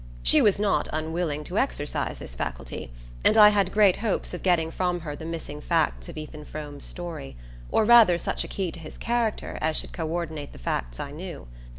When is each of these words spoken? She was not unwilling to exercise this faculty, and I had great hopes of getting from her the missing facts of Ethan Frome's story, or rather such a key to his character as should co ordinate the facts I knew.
She 0.23 0.41
was 0.41 0.57
not 0.57 0.87
unwilling 0.91 1.43
to 1.43 1.59
exercise 1.59 2.17
this 2.17 2.33
faculty, 2.33 2.91
and 3.23 3.37
I 3.37 3.49
had 3.49 3.71
great 3.71 3.97
hopes 3.97 4.33
of 4.33 4.41
getting 4.41 4.71
from 4.71 5.01
her 5.01 5.15
the 5.15 5.27
missing 5.27 5.61
facts 5.61 6.09
of 6.09 6.17
Ethan 6.17 6.45
Frome's 6.45 6.85
story, 6.85 7.37
or 7.69 7.85
rather 7.85 8.17
such 8.17 8.43
a 8.43 8.47
key 8.47 8.71
to 8.71 8.79
his 8.79 8.97
character 8.97 9.59
as 9.61 9.77
should 9.77 9.93
co 9.93 10.07
ordinate 10.07 10.53
the 10.53 10.57
facts 10.57 10.99
I 10.99 11.11
knew. 11.11 11.45